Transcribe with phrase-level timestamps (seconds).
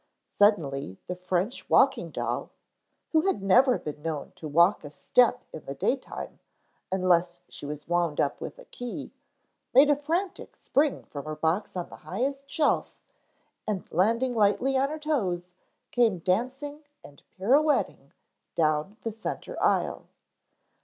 [0.33, 2.49] Suddenly the French walking doll,
[3.11, 6.39] who had never been known to walk a step in the daytime
[6.91, 9.11] unless she was wound up with a key,
[9.75, 12.89] made a frantic spring from her box on the highest shelf,
[13.67, 15.49] and landing lightly on her toes
[15.91, 18.11] came dancing and pirouetting
[18.55, 20.07] down the centre aisle.